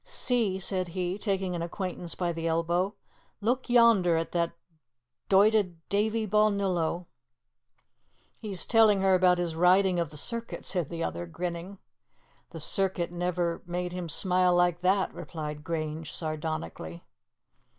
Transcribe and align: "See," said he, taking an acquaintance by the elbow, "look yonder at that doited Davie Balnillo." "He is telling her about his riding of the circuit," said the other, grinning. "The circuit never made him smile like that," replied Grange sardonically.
"See," 0.03 0.57
said 0.57 0.87
he, 0.97 1.19
taking 1.19 1.55
an 1.55 1.61
acquaintance 1.61 2.15
by 2.15 2.33
the 2.33 2.47
elbow, 2.47 2.95
"look 3.39 3.69
yonder 3.69 4.17
at 4.17 4.31
that 4.31 4.53
doited 5.29 5.77
Davie 5.89 6.25
Balnillo." 6.25 7.05
"He 8.39 8.49
is 8.49 8.65
telling 8.65 9.01
her 9.01 9.13
about 9.13 9.37
his 9.37 9.55
riding 9.55 9.99
of 9.99 10.09
the 10.09 10.17
circuit," 10.17 10.65
said 10.65 10.89
the 10.89 11.03
other, 11.03 11.27
grinning. 11.27 11.77
"The 12.49 12.59
circuit 12.59 13.11
never 13.11 13.61
made 13.67 13.91
him 13.93 14.09
smile 14.09 14.55
like 14.55 14.81
that," 14.81 15.13
replied 15.13 15.63
Grange 15.63 16.11
sardonically. 16.11 17.03